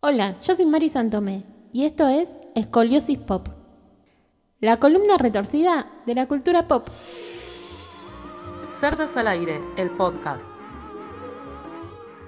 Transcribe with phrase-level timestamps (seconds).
[0.00, 1.42] Hola, yo soy Mari Santomé
[1.72, 3.48] y esto es Escoliosis Pop,
[4.60, 6.86] la columna retorcida de la cultura pop.
[8.70, 10.54] Cerdas al aire, el podcast.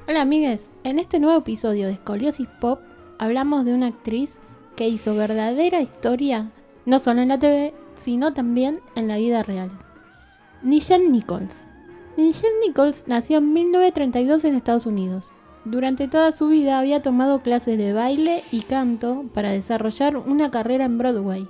[0.09, 2.81] Hola amigues, en este nuevo episodio de Escoliosis Pop
[3.21, 4.35] hablamos de una actriz
[4.75, 6.51] que hizo verdadera historia,
[6.87, 9.71] no solo en la TV, sino también en la vida real.
[10.63, 11.71] Nichelle Nichols.
[12.17, 15.33] Nichelle Nichols nació en 1932 en Estados Unidos.
[15.65, 20.87] Durante toda su vida había tomado clases de baile y canto para desarrollar una carrera
[20.87, 21.47] en Broadway,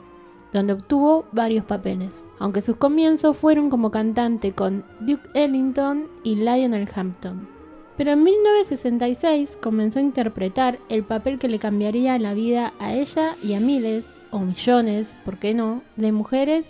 [0.52, 6.88] donde obtuvo varios papeles, aunque sus comienzos fueron como cantante con Duke Ellington y Lionel
[6.92, 7.48] Hampton.
[7.96, 13.36] Pero en 1966 comenzó a interpretar el papel que le cambiaría la vida a ella
[13.42, 16.66] y a miles, o millones, ¿por qué no?, de mujeres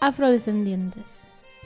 [0.00, 1.15] afrodescendientes.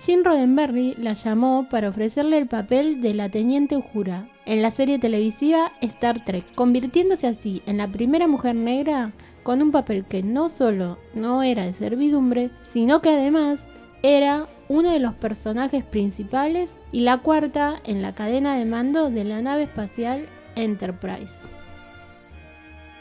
[0.03, 4.99] Gene Roddenberry la llamó para ofrecerle el papel de la teniente Uhura en la serie
[4.99, 10.49] televisiva Star Trek, convirtiéndose así en la primera mujer negra con un papel que no
[10.49, 13.67] solo no era de servidumbre, sino que además
[14.03, 19.25] era uno de los personajes principales y la cuarta en la cadena de mando de
[19.25, 21.35] la nave espacial Enterprise.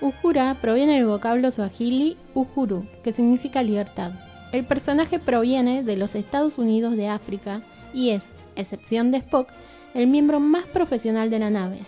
[0.01, 4.11] Uhura proviene del vocablo swahili Uhuru, que significa libertad.
[4.51, 7.61] El personaje proviene de los Estados Unidos de África
[7.93, 8.23] y es,
[8.55, 9.49] excepción de Spock,
[9.93, 11.79] el miembro más profesional de la nave.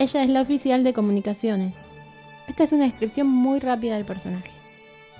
[0.00, 1.74] Ella es la oficial de comunicaciones.
[2.48, 4.50] Esta es una descripción muy rápida del personaje.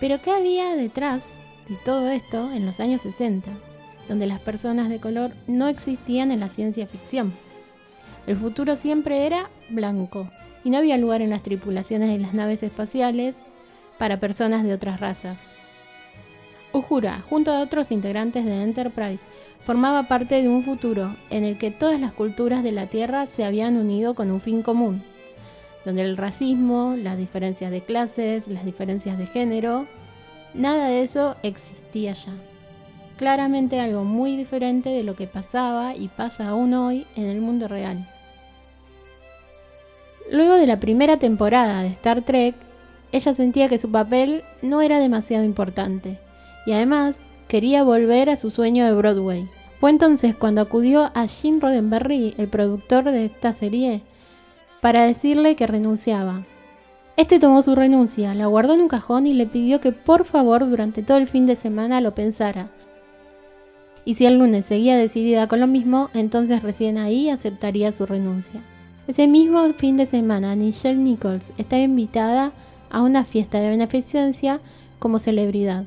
[0.00, 1.22] Pero ¿qué había detrás
[1.68, 3.50] de todo esto en los años 60,
[4.08, 7.34] donde las personas de color no existían en la ciencia ficción?
[8.26, 10.28] El futuro siempre era blanco
[10.64, 13.36] y no había lugar en las tripulaciones de las naves espaciales
[13.96, 15.38] para personas de otras razas.
[16.90, 19.22] Junto a otros integrantes de Enterprise,
[19.64, 23.44] formaba parte de un futuro en el que todas las culturas de la Tierra se
[23.44, 25.04] habían unido con un fin común,
[25.84, 29.86] donde el racismo, las diferencias de clases, las diferencias de género,
[30.52, 32.32] nada de eso existía ya.
[33.16, 37.68] Claramente algo muy diferente de lo que pasaba y pasa aún hoy en el mundo
[37.68, 38.04] real.
[40.28, 42.56] Luego de la primera temporada de Star Trek,
[43.12, 46.18] ella sentía que su papel no era demasiado importante
[46.66, 47.16] y además
[47.48, 49.48] quería volver a su sueño de Broadway.
[49.80, 54.02] Fue entonces cuando acudió a Gene Roddenberry, el productor de esta serie,
[54.80, 56.44] para decirle que renunciaba.
[57.16, 60.68] Este tomó su renuncia, la guardó en un cajón y le pidió que por favor
[60.68, 62.70] durante todo el fin de semana lo pensara.
[64.04, 68.62] Y si el lunes seguía decidida con lo mismo, entonces recién ahí aceptaría su renuncia.
[69.06, 72.52] Ese mismo fin de semana, Nichelle Nichols estaba invitada
[72.90, 74.60] a una fiesta de beneficencia
[74.98, 75.84] como celebridad.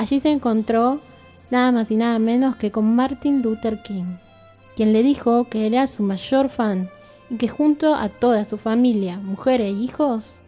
[0.00, 0.98] Allí se encontró
[1.50, 4.16] nada más y nada menos que con Martin Luther King,
[4.74, 6.88] quien le dijo que era su mayor fan
[7.28, 10.40] y que junto a toda su familia, mujeres e hijos,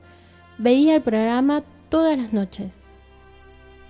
[0.57, 2.75] veía el programa todas las noches.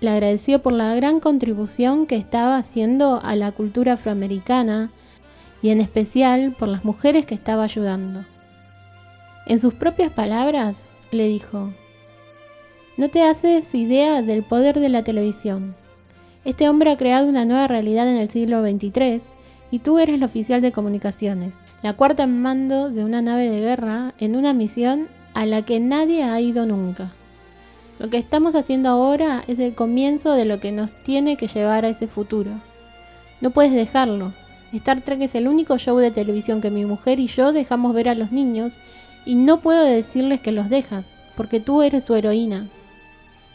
[0.01, 4.91] Le agradeció por la gran contribución que estaba haciendo a la cultura afroamericana
[5.61, 8.25] y en especial por las mujeres que estaba ayudando.
[9.45, 10.75] En sus propias palabras,
[11.11, 11.71] le dijo,
[12.95, 15.75] no te haces idea del poder de la televisión.
[16.45, 19.21] Este hombre ha creado una nueva realidad en el siglo XXIII
[19.71, 23.61] y tú eres el oficial de comunicaciones, la cuarta en mando de una nave de
[23.61, 27.13] guerra en una misión a la que nadie ha ido nunca.
[27.97, 31.85] Lo que estamos haciendo ahora es el comienzo de lo que nos tiene que llevar
[31.85, 32.51] a ese futuro.
[33.41, 34.33] No puedes dejarlo.
[34.71, 38.09] Star Trek es el único show de televisión que mi mujer y yo dejamos ver
[38.09, 38.73] a los niños
[39.25, 41.05] y no puedo decirles que los dejas,
[41.35, 42.67] porque tú eres su heroína.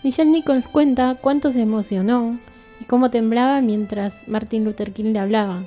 [0.02, 2.38] Michelle Nichols cuenta cuánto se emocionó
[2.80, 5.64] y cómo temblaba mientras Martin Luther King le hablaba.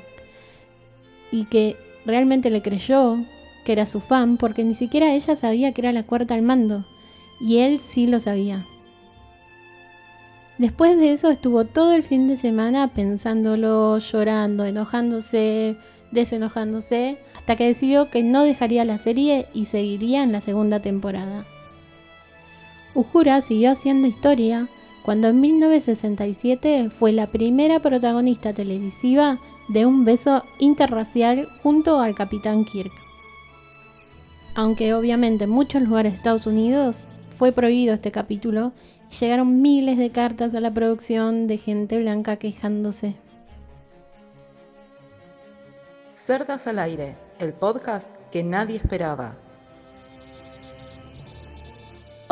[1.32, 1.76] Y que
[2.06, 3.18] realmente le creyó
[3.66, 6.86] que era su fan porque ni siquiera ella sabía que era la cuarta al mando.
[7.42, 8.66] Y él sí lo sabía.
[10.58, 15.76] Después de eso estuvo todo el fin de semana pensándolo, llorando, enojándose,
[16.12, 21.46] desenojándose, hasta que decidió que no dejaría la serie y seguiría en la segunda temporada.
[22.94, 24.68] Uhura siguió haciendo historia
[25.04, 29.40] cuando en 1967 fue la primera protagonista televisiva
[29.70, 32.92] de un beso interracial junto al Capitán Kirk.
[34.54, 37.06] Aunque obviamente en muchos lugares de Estados Unidos
[37.38, 38.74] fue prohibido este capítulo
[39.10, 43.16] y llegaron miles de cartas a la producción de gente blanca quejándose.
[46.16, 49.36] Cerdas al aire, el podcast que nadie esperaba.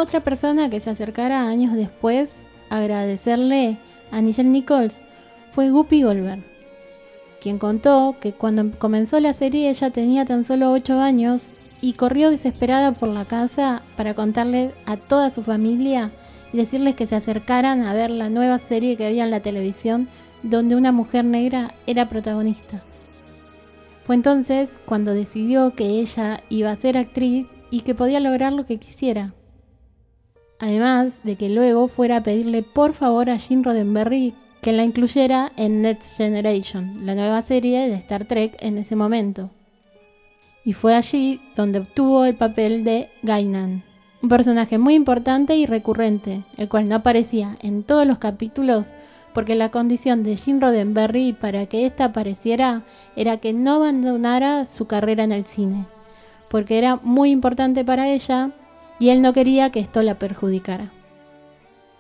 [0.02, 2.30] Otra persona que se acercara años después
[2.70, 3.76] a agradecerle
[4.12, 4.98] a Nichelle Nichols
[5.52, 6.42] fue Guppy Goldberg,
[7.42, 11.50] quien contó que cuando comenzó la serie ella tenía tan solo 8 años
[11.82, 16.12] y corrió desesperada por la casa para contarle a toda su familia
[16.54, 20.08] y decirles que se acercaran a ver la nueva serie que había en la televisión
[20.44, 22.82] donde una mujer negra era protagonista.
[24.06, 28.66] Fue entonces cuando decidió que ella iba a ser actriz y que podía lograr lo
[28.66, 29.34] que quisiera.
[30.60, 35.54] Además de que luego fuera a pedirle por favor a Gene Roddenberry que la incluyera
[35.56, 39.50] en Next Generation, la nueva serie de Star Trek en ese momento.
[40.66, 43.84] Y fue allí donde obtuvo el papel de Gainan,
[44.22, 48.88] un personaje muy importante y recurrente, el cual no aparecía en todos los capítulos
[49.34, 52.84] porque la condición de Gene Roddenberry para que ésta apareciera
[53.16, 55.86] era que no abandonara su carrera en el cine,
[56.50, 58.52] porque era muy importante para ella
[59.00, 60.92] y él no quería que esto la perjudicara.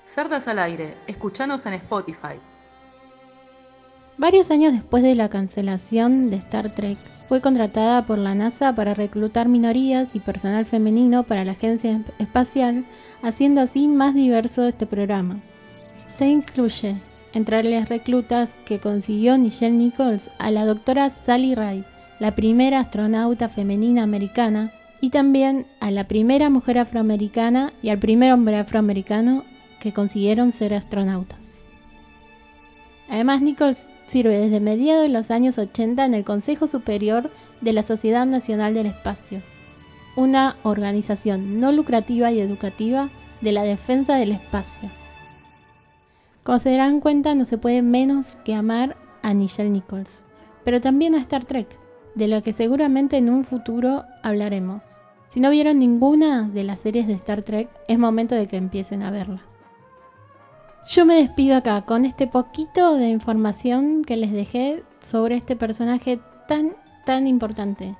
[0.06, 2.40] Cerdas al aire, escuchanos en Spotify.
[4.18, 6.98] Varios años después de la cancelación de Star Trek,
[7.30, 12.86] fue contratada por la NASA para reclutar minorías y personal femenino para la agencia espacial,
[13.22, 15.40] haciendo así más diverso este programa.
[16.18, 16.95] Se incluye
[17.34, 21.86] entre las reclutas que consiguió Nichelle Nichols a la doctora Sally Ride,
[22.19, 28.31] la primera astronauta femenina americana, y también a la primera mujer afroamericana y al primer
[28.34, 29.44] hombre afroamericano
[29.80, 31.40] que consiguieron ser astronautas.
[33.10, 37.31] Además, Nichols sirve desde mediados de los años 80 en el Consejo Superior
[37.62, 39.42] de la Sociedad Nacional del Espacio,
[40.16, 43.10] una organización no lucrativa y educativa
[43.42, 44.90] de la defensa del espacio.
[46.44, 50.24] Como se darán cuenta, no se puede menos que amar a Nichelle Nichols,
[50.63, 51.68] pero también a Star Trek,
[52.15, 55.01] de lo que seguramente en un futuro hablaremos.
[55.29, 59.03] Si no vieron ninguna de las series de Star Trek, es momento de que empiecen
[59.03, 59.41] a verlas.
[60.88, 66.19] Yo me despido acá con este poquito de información que les dejé sobre este personaje
[66.47, 66.75] tan,
[67.06, 67.95] tan importante.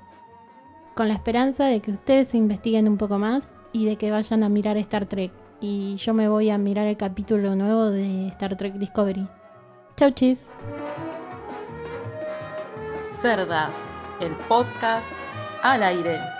[0.94, 4.48] Con la esperanza de que ustedes investiguen un poco más y de que vayan a
[4.48, 5.30] mirar Star Trek.
[5.60, 9.28] Y yo me voy a mirar el capítulo nuevo de Star Trek Discovery.
[9.96, 10.44] Chau chis.
[13.12, 13.76] Cerdas,
[14.20, 15.12] el podcast
[15.62, 16.39] al aire.